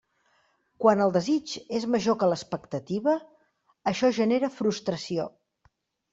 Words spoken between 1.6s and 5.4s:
és major que l'expectativa, això genera frustració.